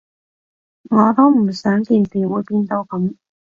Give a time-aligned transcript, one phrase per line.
[0.89, 3.15] 我都唔想件事會變到噉